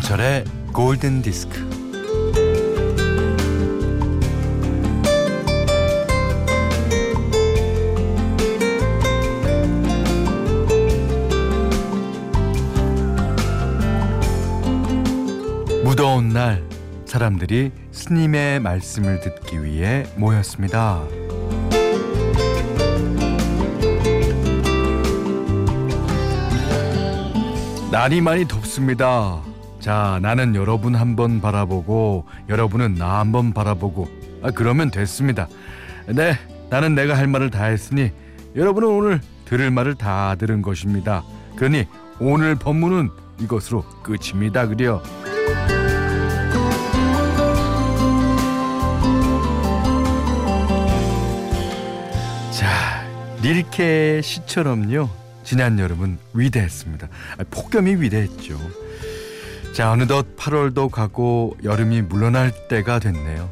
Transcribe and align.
김현철의 0.00 0.44
골든 0.72 1.20
디스크. 1.20 1.58
무더운 15.84 16.30
날 16.30 16.64
사람들이 17.04 17.72
스님의 17.92 18.60
말씀을 18.60 19.20
듣기 19.20 19.62
위해 19.62 20.06
모였습니다. 20.16 21.02
날이 27.90 28.20
많이 28.20 28.46
덥습니다. 28.48 29.49
자, 29.80 30.18
나는 30.20 30.54
여러분 30.54 30.94
한번 30.94 31.40
바라보고 31.40 32.26
여러분은 32.50 32.94
나 32.94 33.18
한번 33.20 33.54
바라보고 33.54 34.08
아, 34.42 34.50
그러면 34.50 34.90
됐습니다. 34.90 35.48
네, 36.06 36.34
나는 36.68 36.94
내가 36.94 37.16
할 37.16 37.26
말을 37.26 37.50
다 37.50 37.64
했으니 37.64 38.12
여러분은 38.54 38.88
오늘 38.88 39.20
들을 39.46 39.70
말을 39.70 39.94
다 39.94 40.34
들은 40.36 40.60
것입니다. 40.60 41.24
그러니 41.56 41.86
오늘 42.20 42.54
법문은 42.56 43.08
이것으로 43.40 43.82
끝입니다. 44.02 44.68
자, 52.52 53.06
릴케 53.42 54.20
시처럼요. 54.22 55.08
지난 55.42 55.78
여름은 55.78 56.18
위대했습니다. 56.34 57.08
아, 57.38 57.44
폭염이 57.50 57.96
위대했죠. 57.96 58.58
자, 59.72 59.92
어느덧 59.92 60.36
8월도 60.36 60.90
가고 60.90 61.56
여름이 61.62 62.02
물러날 62.02 62.52
때가 62.68 62.98
됐네요. 62.98 63.48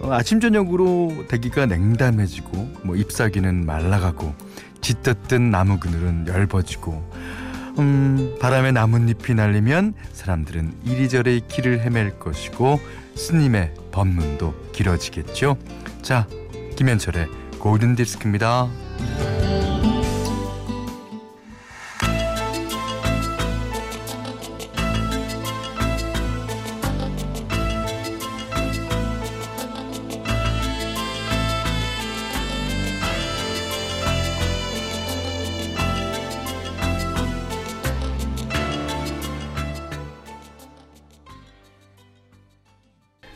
어, 0.00 0.12
아침 0.12 0.40
저녁으로 0.40 1.26
대기가 1.28 1.66
냉담해지고 1.66 2.80
뭐 2.82 2.96
잎사귀는 2.96 3.66
말라가고 3.66 4.34
짙었던 4.80 5.50
나무 5.50 5.78
그늘은 5.78 6.26
얇아지고 6.26 7.10
음, 7.78 8.36
바람에 8.40 8.72
나뭇잎이 8.72 9.34
날리면 9.34 9.94
사람들은 10.12 10.74
이리저리 10.84 11.42
길을 11.48 11.80
헤맬 11.80 12.18
것이고 12.18 12.80
스님의 13.14 13.74
법문도 13.92 14.70
길어지겠죠. 14.72 15.56
자, 16.02 16.26
김현철의 16.76 17.28
골든 17.58 17.94
디스크입니다. 17.94 18.68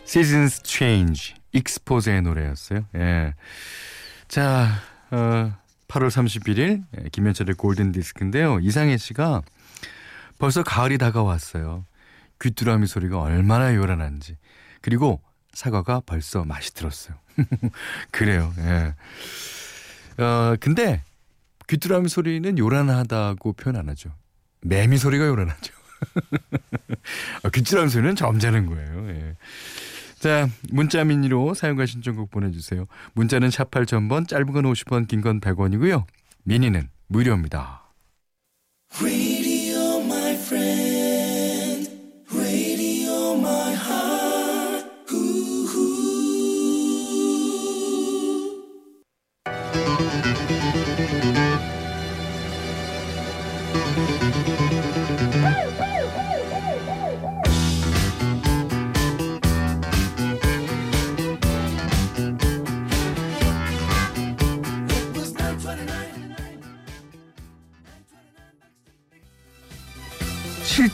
Seasons 0.07 0.63
Change 0.65 1.35
익스포즈의 1.53 2.23
노래였어요. 2.23 2.87
예. 2.95 3.35
자, 4.29 4.69
어, 5.11 5.53
8월 5.89 6.09
31일 6.09 6.85
예, 6.99 7.09
김현철의 7.11 7.57
골든 7.57 7.93
디스크인데요. 7.93 8.61
이상해 8.61 8.97
씨가 8.97 9.43
벌써 10.39 10.63
가을이 10.63 10.99
다가왔어요. 10.99 11.85
귀뚜라미 12.41 12.87
소리가 12.87 13.21
얼마나 13.21 13.75
요란한지. 13.75 14.37
그리고 14.81 15.21
사과가 15.53 16.03
벌써 16.07 16.45
맛이 16.45 16.75
들었어요. 16.75 17.17
그래요. 18.11 18.53
예. 18.59 18.95
어, 20.23 20.57
근데 20.61 21.03
귀뚜라미 21.69 22.09
소리는 22.09 22.59
요란하다고 22.59 23.55
표현 23.55 23.77
안 23.77 23.89
하죠. 23.89 24.15
매미 24.63 24.99
소리가 24.99 25.27
요란하죠. 25.27 25.75
어, 27.43 27.49
귀뚜라미 27.51 27.89
소리는 27.89 28.15
점잖은 28.15 28.67
거예요. 28.67 29.09
예. 29.11 29.37
자, 30.27 30.49
문자 30.73 31.05
미니로 31.05 31.55
사용과 31.55 31.87
신청곡 31.87 32.33
보내주세요. 32.33 32.87
문자는 33.15 33.49
샵 33.51 33.71
8000번, 33.71 34.27
짧은 34.27 34.47
건 34.53 34.65
50원, 34.65 35.07
긴 35.07 35.21
건 35.23 35.39
100원이고요. 35.39 36.03
미니는 36.43 36.89
무료입니다. 37.07 37.85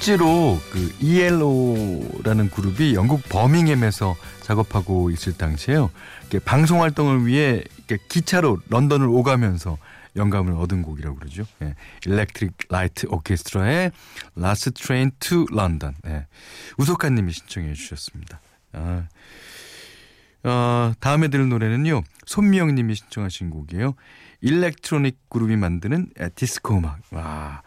실제로 0.03 0.59
그 0.73 0.93
ELO라는 0.99 2.51
그룹이 2.51 2.97
영국 2.97 3.23
버밍햄에서 3.29 4.17
작업하고 4.41 5.11
있을 5.11 5.33
당시에요. 5.35 5.93
방송 6.45 6.83
활동을 6.83 7.25
위해 7.25 7.63
기차로 8.09 8.59
런던을 8.69 9.07
오가면서 9.07 9.79
영감을 10.17 10.55
얻은 10.55 10.83
곡이라고 10.83 11.15
그러죠. 11.15 11.45
예. 11.63 11.77
Electric 12.05 12.53
Light 12.69 13.07
Orchestra의 13.07 13.93
Last 14.37 14.73
Train 14.73 15.13
to 15.21 15.47
London. 15.53 15.95
예. 16.09 16.27
우석한 16.79 17.15
님이 17.15 17.31
신청해 17.31 17.73
주셨습니다. 17.75 18.41
아. 18.73 19.07
어, 20.43 20.93
다음에 20.99 21.29
들을 21.29 21.49
노래는요. 21.49 22.03
손미영 22.27 22.75
님이 22.75 22.97
신청하신 22.97 23.51
곡이에요. 23.51 23.95
일렉트로닉 24.41 25.31
그룹이 25.31 25.55
만드는 25.55 26.11
디스코 26.35 26.79
음악. 26.79 26.99
와. 27.13 27.63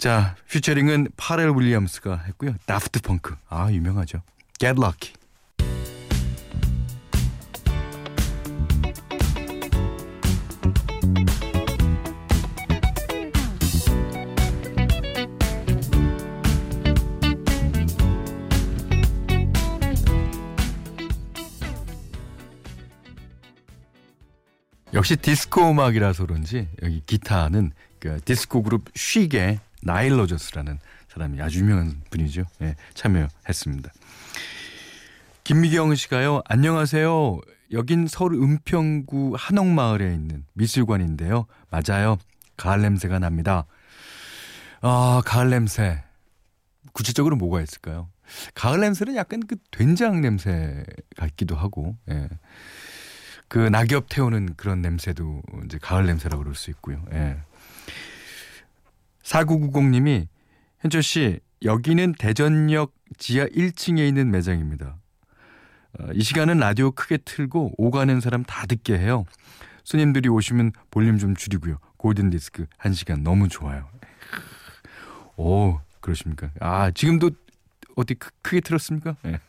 자, 0.00 0.34
퓨처링은 0.48 1.08
파렐 1.18 1.50
윌리엄스가 1.54 2.22
했고요. 2.28 2.54
다프트 2.64 3.02
펑크. 3.02 3.36
아, 3.50 3.70
유명하죠. 3.70 4.22
Get 4.58 4.80
Lucky. 4.80 5.12
역시 24.94 25.16
디스코 25.16 25.70
음악이라서 25.70 26.24
그런지 26.24 26.68
여기 26.82 27.02
기타는 27.04 27.72
그 27.98 28.18
디스코 28.24 28.62
그룹 28.62 28.88
쉬게 28.94 29.60
나일 29.82 30.18
로저스라는 30.18 30.78
사람이 31.08 31.40
아주 31.40 31.60
유명한 31.60 32.02
분이죠. 32.10 32.44
예, 32.62 32.76
참여했습니다. 32.94 33.90
김미경 35.44 35.94
씨가요. 35.94 36.42
안녕하세요. 36.44 37.40
여긴 37.72 38.06
서울 38.06 38.34
은평구 38.34 39.34
한옥마을에 39.36 40.12
있는 40.12 40.44
미술관인데요. 40.54 41.46
맞아요. 41.70 42.18
가을 42.56 42.82
냄새가 42.82 43.18
납니다. 43.18 43.66
아, 44.82 45.22
가을 45.24 45.50
냄새. 45.50 46.02
구체적으로 46.92 47.36
뭐가 47.36 47.60
있을까요? 47.62 48.08
가을 48.54 48.80
냄새는 48.80 49.16
약간 49.16 49.40
그 49.46 49.56
된장 49.70 50.20
냄새 50.20 50.84
같기도 51.16 51.56
하고, 51.56 51.96
예. 52.10 52.28
그 53.48 53.58
낙엽 53.58 54.08
태우는 54.08 54.54
그런 54.54 54.80
냄새도 54.80 55.42
이제 55.64 55.78
가을 55.78 56.06
냄새라고 56.06 56.42
그럴 56.42 56.54
수 56.54 56.70
있고요. 56.70 57.04
예. 57.12 57.38
4990님이 59.22 60.26
현철 60.80 61.02
씨 61.02 61.40
여기는 61.62 62.14
대전역 62.18 62.94
지하 63.18 63.46
1층에 63.46 64.06
있는 64.06 64.30
매장입니다. 64.30 64.96
어, 65.98 66.06
이 66.14 66.22
시간은 66.22 66.58
라디오 66.58 66.90
크게 66.92 67.18
틀고 67.18 67.74
오가는 67.76 68.20
사람 68.20 68.44
다 68.44 68.66
듣게 68.66 68.98
해요. 68.98 69.24
손님들이 69.84 70.28
오시면 70.28 70.72
볼륨 70.90 71.18
좀 71.18 71.34
줄이고요. 71.34 71.78
골든 71.96 72.30
디스크 72.30 72.66
1시간 72.78 73.22
너무 73.22 73.48
좋아요. 73.48 73.88
오, 75.36 75.80
그러십니까? 76.00 76.50
아, 76.60 76.90
지금도 76.90 77.30
어디 77.96 78.14
크, 78.14 78.30
게 78.42 78.60
틀었습니까? 78.60 79.16
네. 79.22 79.40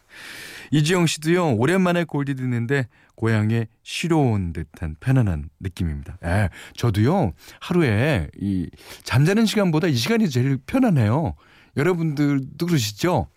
이지영 0.71 1.05
씨도요, 1.07 1.55
오랜만에 1.55 2.05
골디 2.05 2.35
듣는데 2.35 2.87
고향에 3.15 3.67
쉬러 3.83 4.17
온 4.17 4.53
듯한 4.53 4.95
편안한 4.99 5.49
느낌입니다. 5.59 6.17
예, 6.23 6.49
저도요, 6.75 7.33
하루에 7.59 8.29
이 8.39 8.69
잠자는 9.03 9.45
시간보다 9.45 9.87
이 9.87 9.95
시간이 9.95 10.29
제일 10.29 10.57
편안해요. 10.65 11.35
여러분들도 11.77 12.65
그러시죠? 12.65 13.27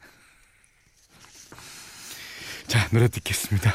자, 2.66 2.88
노래 2.90 3.08
듣겠습니다. 3.08 3.72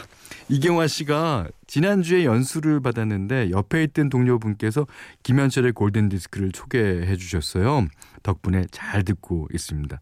이경화 0.49 0.87
씨가 0.87 1.47
지난주에 1.67 2.25
연수를 2.25 2.79
받았는데 2.79 3.51
옆에 3.51 3.83
있던 3.83 4.09
동료분께서 4.09 4.87
김현철의 5.23 5.73
골든디스크를 5.73 6.51
소개해 6.53 7.15
주셨어요. 7.15 7.87
덕분에 8.23 8.65
잘 8.71 9.03
듣고 9.03 9.47
있습니다. 9.53 9.99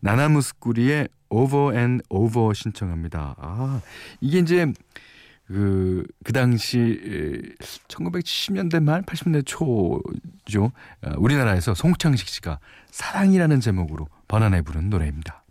나나무스꾸리의 0.00 1.08
Over 1.28 1.76
and 1.76 2.04
Over 2.08 2.52
신청합니다. 2.54 3.36
아, 3.38 3.80
이게 4.20 4.38
이제 4.38 4.72
그, 5.46 6.04
그 6.24 6.32
당시 6.32 7.00
1970년대 7.88 8.80
말 8.82 9.02
80년대 9.02 9.44
초죠. 9.44 10.72
어, 11.02 11.12
우리나라에서 11.16 11.74
송창식 11.74 12.28
씨가 12.28 12.60
사랑이라는 12.90 13.60
제목으로 13.60 14.06
번안해 14.28 14.62
부른 14.62 14.90
노래입니다. 14.90 15.44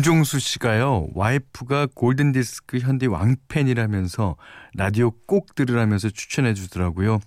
김종수 0.00 0.38
씨가요, 0.38 1.08
와이프가 1.12 1.88
골든 1.94 2.32
디스크 2.32 2.78
현대 2.78 3.04
왕팬이라면서 3.04 4.36
라디오 4.72 5.10
꼭 5.26 5.54
들으라면서 5.54 6.08
추천해 6.08 6.54
주더라고요. 6.54 7.20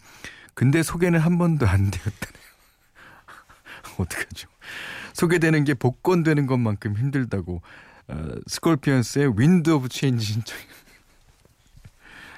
근데 0.55 0.81
소개는 0.81 1.19
한 1.19 1.37
번도 1.37 1.67
안 1.67 1.91
되었다네요. 1.91 2.43
어떡하죠? 3.99 4.49
소개되는 5.13 5.65
게 5.65 5.75
복권되는 5.75 6.47
것만큼 6.47 6.97
힘들다고, 6.97 7.61
어, 8.07 8.27
Scorpions의 8.47 9.33
Wind 9.38 9.69
of 9.69 9.89
Change 9.89 10.25
신청. 10.25 10.57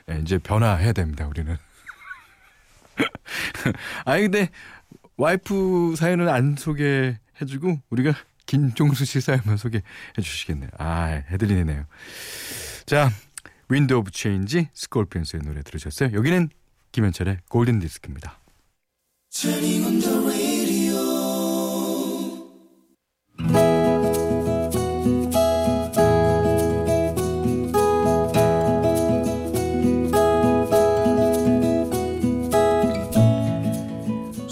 네, 0.07 0.19
이제 0.21 0.37
변화해야 0.37 0.91
됩니다, 0.91 1.27
우리는. 1.27 1.55
아니, 4.03 4.23
근데 4.23 4.49
와이프 5.15 5.95
사연은 5.95 6.27
안 6.27 6.57
소개해주고, 6.57 7.79
우리가 7.89 8.13
김종수 8.45 9.06
씨 9.06 9.21
사연만 9.21 9.57
소개해 9.57 9.83
주시겠네요. 10.21 10.69
아, 10.77 11.06
해드리네요. 11.30 11.86
자, 12.86 13.12
Wind 13.69 13.94
of 13.94 14.12
Change 14.12 14.69
Scorpions의 14.74 15.44
노래 15.44 15.62
들으셨어요? 15.63 16.12
여기는 16.13 16.50
김현철의 16.92 17.39
골든 17.50 17.80
디스크입니다. 17.80 18.39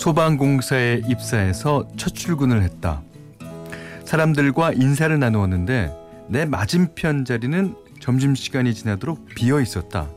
소방공사에 0.03 1.03
입사해서 1.07 1.87
첫 1.95 2.13
출근을 2.13 2.61
했다. 2.63 3.01
사람들과 4.13 4.73
인사를 4.73 5.17
나누었는데 5.17 5.91
내 6.27 6.45
맞은편 6.45 7.25
자리는 7.25 7.73
점심시간이 7.99 8.75
지나도록 8.75 9.25
비어 9.33 9.59
있었다. 9.59 10.07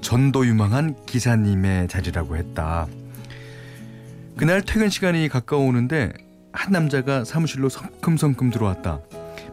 전도 0.00 0.46
유망한 0.46 0.94
기사님의 1.04 1.88
자리라고 1.88 2.36
했다. 2.36 2.86
그날 4.36 4.62
퇴근 4.62 4.88
시간이 4.88 5.28
가까워오는데 5.28 6.12
한 6.52 6.70
남자가 6.70 7.24
사무실로 7.24 7.68
성큼성큼 7.70 8.50
들어왔다. 8.50 9.00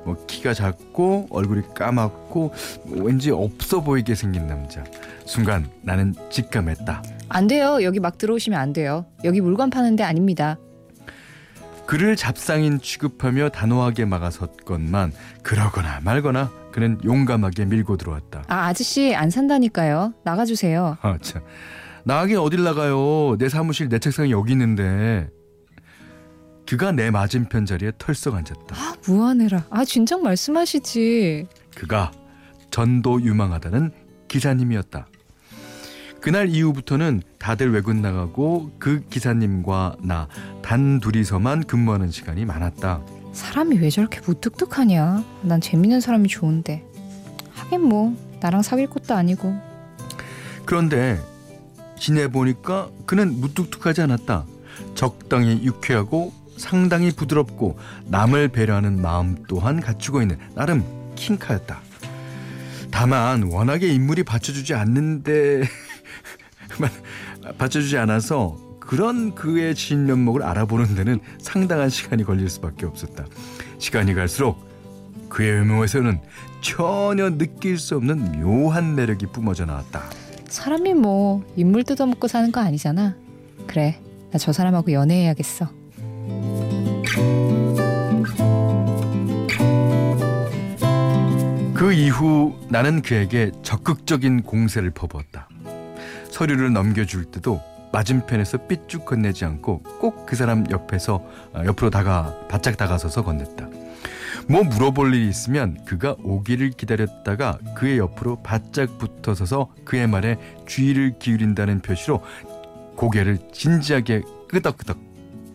뭐 0.06 0.24
키가 0.28 0.54
작고 0.54 1.30
얼굴이 1.32 1.74
까맣고 1.74 2.54
뭐 2.86 3.04
왠지 3.04 3.32
없어 3.32 3.82
보이게 3.82 4.14
생긴 4.14 4.46
남자. 4.46 4.84
순간 5.26 5.68
나는 5.82 6.14
직감했다. 6.30 7.02
안 7.30 7.48
돼요. 7.48 7.80
여기 7.82 8.00
막 8.00 8.20
들어오시면 8.20 8.60
안 8.60 8.74
돼요. 8.74 9.08
여기 9.24 9.42
물건 9.42 9.72
파는 9.72 9.96
데 9.96 10.04
아닙니다. 10.04 10.60
그를 11.90 12.16
잡상인 12.16 12.80
취급하며 12.80 13.50
단호하게 13.50 14.06
막아섰건만 14.06 15.12
그러거나 15.42 16.00
말거나 16.04 16.52
그는 16.72 17.00
용감하게 17.04 17.66
밀고 17.66 17.98
들어왔다. 17.98 18.44
아 18.48 18.68
아저씨 18.68 19.16
안 19.16 19.32
산다니까요. 19.32 20.14
나가주세요. 20.24 21.00
아 21.02 21.18
참. 21.20 21.42
나가긴 22.04 22.38
어딜 22.38 22.64
나가요. 22.64 23.38
내 23.40 23.50
사무실 23.50 23.90
내 23.90 23.98
책상이 23.98 24.30
여기 24.30 24.52
있는데. 24.52 25.32
그가 26.68 26.92
내 26.92 27.10
맞은편 27.10 27.66
자리에 27.66 27.94
털썩 27.98 28.36
앉았다. 28.36 28.76
아 28.76 28.94
무안해라. 29.08 29.66
아 29.72 29.84
진작 29.84 30.22
말씀하시지. 30.22 31.48
그가 31.76 32.12
전도 32.70 33.24
유망하다는 33.24 33.92
기사님이었다. 34.28 35.08
그날 36.30 36.48
이후부터는 36.50 37.24
다들 37.40 37.72
외근 37.74 38.04
나가고 38.04 38.70
그 38.78 39.02
기사님과 39.10 39.96
나 40.04 40.28
단 40.62 41.00
둘이서만 41.00 41.64
근무하는 41.64 42.12
시간이 42.12 42.46
많았다. 42.46 43.02
사람이 43.34 43.80
왜 43.80 43.90
저렇게 43.90 44.20
무뚝뚝하냐? 44.24 45.24
난 45.42 45.60
재밌는 45.60 46.00
사람이 46.00 46.30
좋은데. 46.30 46.86
하긴 47.54 47.82
뭐 47.82 48.16
나랑 48.42 48.62
사귈 48.62 48.92
것도 48.92 49.16
아니고. 49.16 49.60
그런데 50.66 51.20
지내보니까 51.98 52.90
그는 53.08 53.42
무뚝뚝하지 53.42 54.02
않았다. 54.04 54.46
적당히 54.94 55.64
유쾌하고 55.64 56.32
상당히 56.58 57.10
부드럽고 57.10 57.80
남을 58.06 58.50
배려하는 58.50 59.02
마음 59.02 59.44
또한 59.48 59.82
갖추고 59.82 60.22
있는 60.22 60.38
나름 60.54 60.84
킹카였다. 61.16 61.82
다만 62.92 63.42
워낙에 63.42 63.88
인물이 63.88 64.22
받쳐주지 64.22 64.76
않는데 64.76 65.64
받쳐주지 67.58 67.98
않아서 67.98 68.58
그런 68.80 69.36
그의 69.36 69.76
진면목을 69.76 70.42
알아보는 70.44 70.96
데는 70.96 71.20
상당한 71.40 71.90
시간이 71.90 72.24
걸릴 72.24 72.50
수밖에 72.50 72.86
없었다. 72.86 73.26
시간이 73.78 74.14
갈수록 74.14 74.68
그의 75.30 75.52
외모에서는 75.60 76.20
전혀 76.62 77.30
느낄 77.38 77.78
수 77.78 77.96
없는 77.96 78.42
묘한 78.42 78.96
매력이 78.96 79.28
뿜어져 79.28 79.66
나왔다. 79.66 80.04
사람이 80.48 80.96
뭐 80.96 81.46
인물 81.56 81.84
뜯어먹고 81.84 82.28
사는 82.28 82.52
거 82.52 82.60
아니잖아. 82.62 83.16
그래, 83.68 84.02
나 84.32 84.40
저 84.40 84.52
사람하고 84.52 84.92
연애해야겠어. 84.92 85.70
그 91.74 91.94
이후 91.94 92.56
나는 92.70 93.02
그에게 93.02 93.52
적극적인 93.64 94.44
공세를 94.44 94.92
퍼부었다. 94.92 95.49
서류를 96.40 96.72
넘겨줄 96.72 97.26
때도 97.26 97.62
맞은편에서 97.92 98.60
삐쭉 98.68 99.04
건네지 99.04 99.44
않고 99.44 99.84
꼭 100.00 100.26
그 100.26 100.38
사람 100.38 100.64
옆에서 100.72 101.16
어, 101.54 101.64
옆으로 101.66 101.90
다가 101.90 102.34
바짝 102.48 102.78
다가서서 102.78 103.26
건넸다. 103.26 103.70
뭐 104.48 104.64
물어볼 104.64 105.14
일이 105.14 105.28
있으면 105.28 105.84
그가 105.84 106.16
오기를 106.24 106.70
기다렸다가 106.70 107.60
그의 107.76 107.98
옆으로 107.98 108.42
바짝 108.42 108.98
붙어서서 108.98 109.74
그의 109.84 110.08
말에 110.08 110.38
주의를 110.66 111.20
기울인다는 111.20 111.82
표시로 111.82 112.24
고개를 112.96 113.40
진지하게 113.52 114.22
끄덕끄덕 114.48 114.98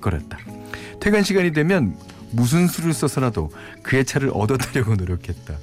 거렸다. 0.03 0.39
퇴근 1.01 1.23
시간이 1.23 1.53
되면 1.53 1.97
무슨 2.31 2.67
수를 2.67 2.93
써서라도 2.93 3.51
그의 3.83 4.05
차를 4.05 4.31
얻어내려고 4.35 4.97
노력했다. 4.97 5.55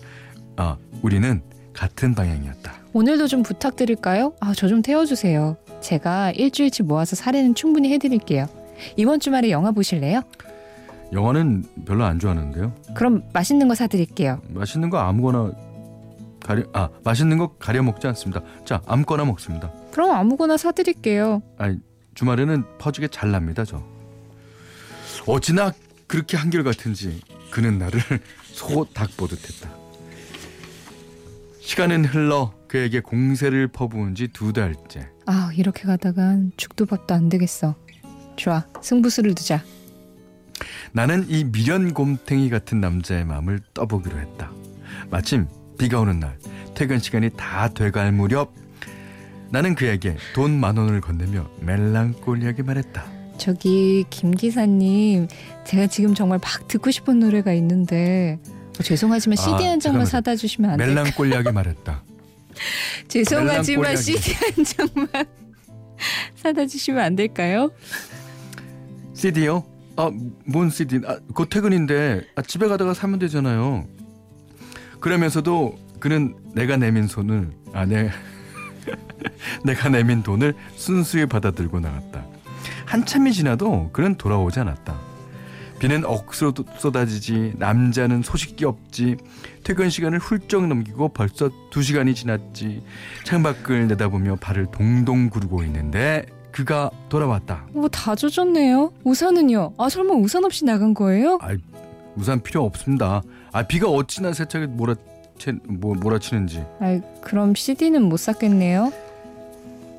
아, 0.57 0.77
우리는 1.03 1.43
같은 1.73 2.13
방향이었다. 2.15 2.73
오늘도 2.93 3.27
좀 3.27 3.43
부탁드릴까요? 3.43 4.33
아, 4.39 4.53
저 4.53 4.67
좀 4.67 4.81
태워주세요. 4.81 5.57
제가 5.81 6.31
일주일치 6.31 6.83
모아서 6.83 7.15
사례는 7.15 7.55
충분히 7.55 7.91
해드릴게요. 7.93 8.47
이번 8.97 9.19
주말에 9.19 9.49
영화 9.51 9.71
보실래요? 9.71 10.21
영화는 11.13 11.65
별로 11.85 12.03
안 12.05 12.19
좋아하는데요. 12.19 12.73
그럼 12.93 13.23
맛있는 13.33 13.67
거 13.67 13.75
사드릴게요. 13.75 14.41
맛있는 14.49 14.89
거 14.89 14.97
아무거나 14.99 15.51
가려 16.43 16.63
아 16.73 16.89
맛있는 17.03 17.37
거 17.37 17.55
가려 17.57 17.83
먹지 17.83 18.07
않습니다. 18.07 18.41
자 18.65 18.81
아무거나 18.85 19.25
먹습니다. 19.25 19.71
그럼 19.91 20.11
아무거나 20.11 20.57
사드릴게요. 20.57 21.41
아니 21.57 21.77
주말에는 22.15 22.63
퍼주게 22.77 23.07
잘 23.09 23.31
납니다 23.31 23.65
저. 23.65 23.83
어찌나 25.27 25.71
그렇게 26.07 26.37
한결 26.37 26.63
같은지 26.63 27.21
그는 27.51 27.77
나를 27.77 27.99
소 28.53 28.85
닭 28.93 29.15
보듯 29.17 29.37
했다. 29.49 29.69
시간은 31.61 32.05
흘러 32.05 32.53
그에게 32.67 32.99
공세를 32.99 33.67
퍼부은 33.67 34.15
지 34.15 34.27
두 34.27 34.51
달째. 34.53 35.07
아 35.25 35.51
이렇게 35.55 35.83
가다간 35.83 36.51
죽도 36.57 36.85
밥도 36.85 37.13
안 37.13 37.29
되겠어. 37.29 37.75
좋아. 38.35 38.65
승부수를 38.81 39.35
두자. 39.35 39.63
나는 40.91 41.25
이 41.27 41.43
미련 41.43 41.93
곰탱이 41.93 42.49
같은 42.49 42.81
남자의 42.81 43.25
마음을 43.25 43.59
떠보기로 43.73 44.17
했다. 44.17 44.51
마침 45.09 45.47
비가 45.77 45.99
오는 45.99 46.19
날 46.19 46.37
퇴근 46.75 46.99
시간이 46.99 47.31
다 47.37 47.67
돼갈 47.69 48.11
무렵 48.11 48.53
나는 49.49 49.75
그에게 49.75 50.15
돈 50.33 50.51
만 50.59 50.77
원을 50.77 51.01
건네며 51.01 51.47
멜랑꼴리하게 51.59 52.63
말했다. 52.63 53.03
저기 53.37 54.05
김 54.09 54.31
기사님, 54.31 55.27
제가 55.65 55.87
지금 55.87 56.13
정말 56.13 56.39
막 56.41 56.67
듣고 56.67 56.91
싶은 56.91 57.19
노래가 57.19 57.53
있는데 57.53 58.39
어, 58.47 58.60
죄송하지만 58.81 59.37
아, 59.37 59.41
CD 59.41 59.65
한 59.65 59.79
장만. 59.79 60.05
사다 60.05 60.35
주시면 60.35 60.71
안 60.71 60.77
될까요? 60.77 60.95
멜랑꼴리하게 60.95 61.51
말했다. 61.51 62.03
죄송하지만. 63.07 63.95
CD 63.97 64.33
한 64.33 64.63
장만 64.63 65.25
사다 66.35 66.65
주시면 66.67 67.03
안 67.03 67.15
될까요? 67.15 67.71
CD요? 69.13 69.63
아, 69.97 70.09
뭔 70.45 70.69
CD? 70.69 70.99
아, 71.05 71.19
곧 71.33 71.49
퇴근인데 71.49 72.21
아, 72.35 72.41
집에 72.41 72.67
가다가 72.67 72.93
사면 72.93 73.19
되잖아요. 73.19 73.85
그러면서도 74.99 75.77
그는 75.99 76.35
내가 76.55 76.77
내민 76.77 77.07
손을 77.07 77.51
아, 77.73 77.85
내 77.85 78.09
내가 79.63 79.89
내민 79.89 80.23
돈을 80.23 80.55
순수히 80.75 81.25
받아들고 81.25 81.79
나갔다. 81.79 82.25
한참이 82.85 83.31
지나도 83.33 83.91
그는 83.93 84.15
돌아오지 84.15 84.59
않았다. 84.59 85.10
비는 85.81 86.05
억수로 86.05 86.53
쏟아지지 86.77 87.53
남자는 87.57 88.21
소식이 88.21 88.65
없지 88.65 89.17
퇴근 89.63 89.89
시간을 89.89 90.19
훌쩍 90.19 90.67
넘기고 90.67 91.09
벌써 91.09 91.49
두 91.71 91.81
시간이 91.81 92.13
지났지 92.13 92.83
창밖을 93.23 93.87
내다보며 93.87 94.35
발을 94.35 94.67
동동 94.71 95.31
구르고 95.31 95.63
있는데 95.63 96.23
그가 96.51 96.91
돌아왔다. 97.09 97.65
뭐 97.71 97.87
다 97.89 98.13
젖었네요. 98.13 98.93
우산은요? 99.03 99.73
아 99.79 99.89
설마 99.89 100.13
우산 100.13 100.45
없이 100.45 100.65
나간 100.65 100.93
거예요? 100.93 101.39
아, 101.41 101.57
우산 102.15 102.43
필요 102.43 102.63
없습니다. 102.63 103.23
아, 103.51 103.63
비가 103.63 103.89
어찌나 103.89 104.33
세차게 104.33 104.67
몰아치, 104.67 105.53
뭐, 105.63 105.95
몰아치는지. 105.95 106.63
아 106.79 106.99
그럼 107.23 107.55
CD는 107.55 108.03
못 108.03 108.17
샀겠네요. 108.17 108.93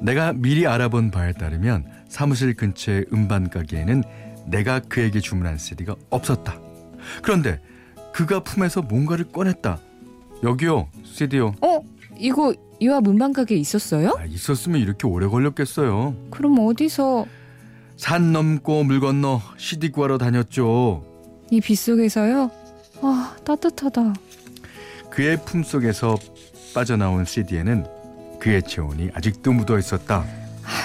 내가 0.00 0.32
미리 0.32 0.64
알아본 0.64 1.10
바에 1.10 1.32
따르면 1.32 1.86
사무실 2.08 2.54
근처의 2.54 3.06
음반 3.12 3.48
가게에는 3.50 4.04
내가 4.46 4.80
그에게 4.80 5.20
주문한 5.20 5.58
CD가 5.58 5.96
없었다. 6.10 6.58
그런데 7.22 7.60
그가 8.12 8.40
품에서 8.40 8.82
뭔가를 8.82 9.26
꺼냈다. 9.30 9.78
여기요, 10.42 10.88
CD요. 11.04 11.54
어? 11.60 11.80
이거 12.18 12.54
이화 12.80 13.00
문방 13.00 13.32
가게에 13.32 13.58
있었어요? 13.58 14.16
아, 14.18 14.24
있었으면 14.24 14.80
이렇게 14.80 15.06
오래 15.06 15.26
걸렸겠어요. 15.26 16.14
그럼 16.30 16.58
어디서 16.58 17.26
산 17.96 18.32
넘고 18.32 18.84
물 18.84 19.00
건너 19.00 19.40
CD 19.56 19.90
구하러 19.90 20.18
다녔죠. 20.18 21.04
이 21.50 21.60
빗속에서요? 21.60 22.50
아 23.02 23.36
따뜻하다. 23.44 24.14
그의 25.10 25.36
품속에서 25.44 26.16
빠져나온 26.74 27.24
CD에는 27.24 27.86
그의 28.40 28.62
체온이 28.62 29.10
아직도 29.14 29.52
묻어 29.52 29.78
있었다. 29.78 30.24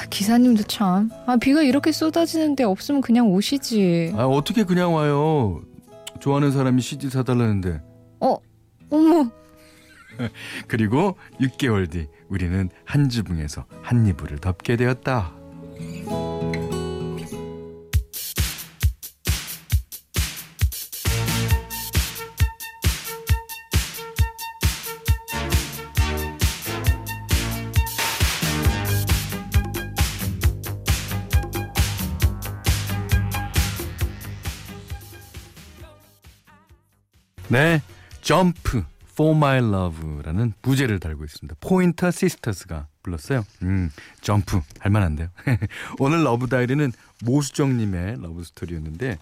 아, 0.08 0.10
기사님도 0.10 0.64
참. 0.64 1.10
아 1.26 1.36
비가 1.36 1.62
이렇게 1.62 1.92
쏟아지는데 1.92 2.64
없으면 2.64 3.02
그냥 3.02 3.28
오시지. 3.28 4.14
아 4.16 4.24
어떻게 4.26 4.64
그냥 4.64 4.94
와요? 4.96 5.62
좋아하는 6.20 6.52
사람이 6.52 6.82
CD 6.82 7.10
사달라는데. 7.10 7.82
어 8.22 8.38
어머 8.90 9.30
그리고 10.68 11.18
6개월 11.42 11.92
뒤 11.92 12.08
우리는 12.30 12.70
한 12.86 13.10
지붕에서 13.10 13.66
한 13.82 14.08
이불을 14.08 14.40
덮게 14.40 14.78
되었다. 14.78 15.34
네, 37.50 37.82
Jump 38.22 38.84
For 39.12 39.36
My 39.36 39.60
Love라는 39.60 40.54
부제를 40.62 41.00
달고 41.00 41.24
있습니다. 41.24 41.56
포인터 41.62 42.12
시스터스가 42.12 42.88
불렀어요. 43.04 43.46
음, 43.62 43.90
점프 44.22 44.62
할 44.80 44.92
만한데요. 44.92 45.30
오늘 46.00 46.24
love 46.26 46.48
diary는 46.48 46.92
모수정 47.24 47.78
님의 47.78 48.18
love 48.22 48.44
story였는데 48.44 49.18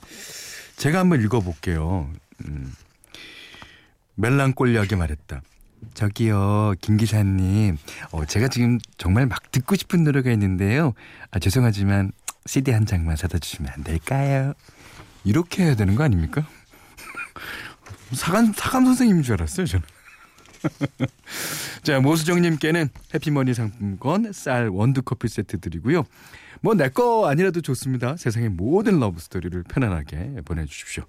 제가 0.75 1.00
한번 1.00 1.22
읽어 1.22 1.39
볼게요. 1.39 2.10
음, 2.46 2.74
멜랑꼴리하게 4.15 4.96
말했다. 4.96 5.41
저기요, 5.94 6.74
김 6.82 6.98
기사님, 6.98 7.77
어, 8.12 8.25
제가 8.25 8.48
지금 8.48 8.79
정말 8.98 9.27
막 9.27 9.51
듣고 9.51 9.75
싶은 9.75 10.03
노래가 10.03 10.32
있는데요. 10.32 10.94
아, 11.29 11.38
죄송하지만 11.38 12.12
CD 12.48 12.72
한 12.72 12.88
장만 12.88 13.17
사다 13.17 13.38
주시면 13.38 13.72
안 13.75 13.84
될까요? 13.84 14.53
이렇게 15.24 15.63
해야 15.63 15.75
되는 15.75 15.96
거 15.96 16.03
아닙니까? 16.03 16.48
사감 18.13 18.53
사감 18.53 18.85
선생님인 18.85 19.24
줄 19.24 19.33
알았어요 19.33 19.65
저는. 19.65 19.85
자 21.83 22.00
모수정님께는 22.00 22.89
해피머니 23.13 23.53
상품권 23.53 24.31
쌀 24.33 24.69
원두 24.69 25.01
커피 25.03 25.27
세트 25.27 25.59
드리고요. 25.59 26.03
뭐 26.62 26.74
내 26.74 26.89
거 26.89 27.27
아니라도 27.29 27.62
좋습니다. 27.62 28.15
세상의 28.17 28.50
모든 28.50 29.00
love 29.00 29.19
story를 29.19 29.62
편안하게 29.63 30.41
보내주십시오. 30.45 31.03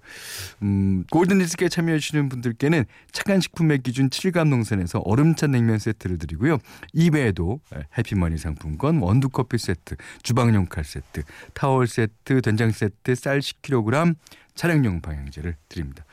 음, 0.61 1.03
골든디스크에 1.09 1.69
참여해주시는 1.69 2.29
분들께는 2.29 2.85
착한 3.11 3.39
식품의 3.41 3.79
기준 3.79 4.09
칠갑 4.11 4.49
농산에서 4.49 4.99
얼음찬 4.99 5.51
냉면 5.51 5.79
세트를 5.79 6.19
드리고요. 6.19 6.59
이외에도 6.93 7.59
해피머니 7.97 8.37
상품권 8.37 8.99
원두 8.99 9.29
커피 9.29 9.57
세트, 9.57 9.95
주방용 10.21 10.67
칼 10.67 10.83
세트, 10.83 11.23
타월 11.55 11.87
세트, 11.87 12.41
된장 12.41 12.69
세트, 12.69 13.15
쌀 13.15 13.39
10kg, 13.39 14.15
차량용 14.53 15.01
방향제를 15.01 15.55
드립니다. 15.69 16.03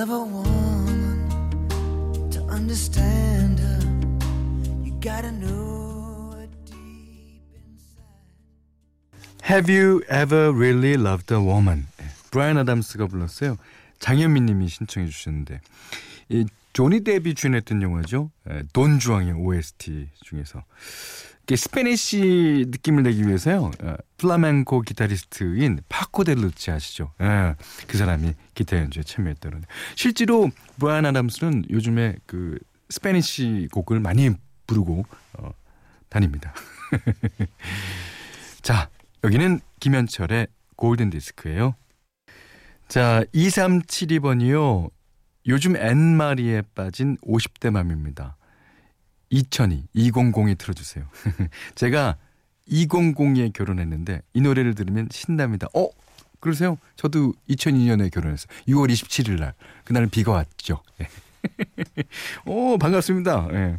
Love 0.00 0.12
a 0.12 0.18
woman, 0.18 1.28
to 2.30 2.40
understand 2.44 3.58
her, 3.58 3.80
you 4.82 4.92
gotta 4.98 5.30
know 5.30 6.32
her 6.32 6.48
deep 6.64 7.52
inside. 7.52 8.08
Have 9.42 9.68
you 9.68 10.02
ever 10.08 10.52
really 10.52 10.96
loved 10.96 11.30
a 11.30 11.38
woman? 11.38 11.86
예, 12.00 12.06
브라이언 12.30 12.56
아담스가 12.56 13.08
불렀어요. 13.08 13.58
장현민 13.98 14.46
님이 14.46 14.68
신청해 14.68 15.06
주셨는데 15.06 15.60
이 16.30 16.46
조니 16.72 17.04
뎁이 17.04 17.34
주연했던 17.34 17.82
영화죠. 17.82 18.30
예, 18.48 18.62
돈 18.72 19.00
주앙의 19.00 19.34
OST 19.34 20.08
중에서 20.22 20.64
Spanish 21.56 22.66
느낌을 22.68 23.02
내기 23.02 23.26
위해서요. 23.26 23.70
어, 23.82 23.94
플라멩코 24.18 24.82
기타리스트인 24.82 25.80
파코 25.88 26.24
데 26.24 26.37
루치아 26.37 26.70
아시죠? 26.70 27.12
예, 27.20 27.54
그 27.86 27.96
사람이 27.96 28.34
기타 28.54 28.76
연주에 28.78 29.02
참여했다는. 29.02 29.64
실제로 29.96 30.50
브라이언 30.78 31.06
아담스는 31.06 31.64
요즘에 31.70 32.16
그 32.26 32.58
Spanish 32.88 33.68
곡을 33.72 34.00
많이 34.00 34.30
부르고 34.66 35.04
어, 35.34 35.50
다닙니다. 36.08 36.52
자, 38.62 38.88
여기는 39.24 39.60
김현철의 39.80 40.46
골든 40.76 41.10
디스크예요. 41.10 41.74
자, 42.88 43.24
2372번이요. 43.34 44.90
요즘 45.46 45.76
N마리에 45.76 46.62
빠진 46.74 47.16
50대 47.18 47.70
맘입니다. 47.70 48.36
2002, 49.30 49.84
200이 49.94 50.58
틀어주세요. 50.58 51.04
제가 51.74 52.16
200에 52.68 53.52
결혼했는데 53.52 54.22
이 54.34 54.40
노래를 54.40 54.74
들으면 54.74 55.08
신납니다. 55.10 55.68
어? 55.74 55.88
그러세요? 56.40 56.78
저도 56.96 57.34
2002년에 57.48 58.10
결혼했어요. 58.12 58.48
6월 58.68 58.90
27일 58.90 59.38
날. 59.38 59.54
그날 59.84 60.06
비가 60.06 60.32
왔죠. 60.32 60.82
예. 61.00 61.08
오, 62.46 62.76
반갑습니다. 62.78 63.48
예. 63.52 63.76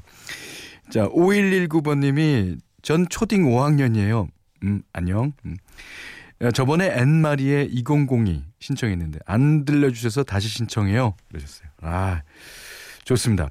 자, 0.89 1.07
5119번님이 1.09 2.59
전 2.81 3.07
초딩 3.09 3.43
5학년이에요. 3.45 4.27
음, 4.63 4.83
안녕. 4.93 5.33
음. 5.45 5.57
야, 6.41 6.51
저번에 6.51 6.91
앤 6.97 7.21
마리의 7.21 7.69
2002 7.71 8.43
신청했는데 8.59 9.19
안 9.25 9.65
들려주셔서 9.65 10.23
다시 10.23 10.47
신청해요. 10.47 11.15
그러셨어요. 11.29 11.69
아, 11.81 12.21
좋습니다. 13.05 13.49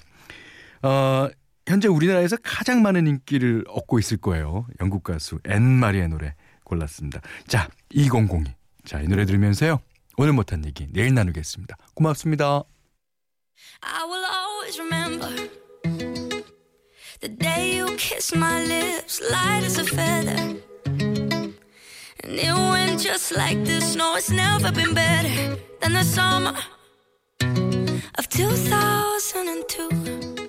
어, 0.82 1.28
현재 1.70 1.88
우리나라에서 1.88 2.36
가장 2.42 2.82
많은 2.82 3.06
인기를 3.06 3.64
얻고 3.68 4.00
있을 4.00 4.16
거예요. 4.16 4.66
영국 4.80 5.04
가수 5.04 5.38
앤 5.46 5.62
마리의 5.62 6.08
노래 6.08 6.34
골랐습니다. 6.64 7.20
자, 7.46 7.68
2002. 7.90 8.52
자, 8.84 9.00
이 9.00 9.06
노래 9.06 9.24
들으면서요. 9.24 9.78
오늘 10.16 10.32
못한 10.32 10.64
얘기 10.66 10.88
내일 10.90 11.14
나누겠습니다. 11.14 11.76
고맙습니다. 11.94 12.64
I 13.82 14.04
will 14.04 14.24
always 14.24 14.80
remember 14.80 15.28
the 17.20 17.28
day 17.38 17.78
you 17.78 17.86
kissed 17.96 18.36
my 18.36 18.64
lips, 18.64 19.22
light 19.30 19.64
as 19.64 19.78
a 19.78 19.84
feather. 19.84 20.58
And 22.24 22.36
it 22.38 22.52
went 22.52 23.00
just 23.00 23.32
like 23.34 23.64
this. 23.64 23.96
No, 23.96 24.16
it's 24.16 24.30
never 24.30 24.70
been 24.72 24.92
better 24.92 25.56
than 25.80 25.92
the 25.92 26.04
summer 26.04 26.54
of 28.18 28.28
2002. 28.28 30.39